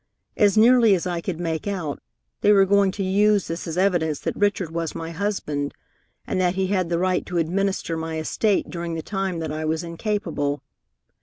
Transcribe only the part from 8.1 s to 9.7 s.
estate during the time that I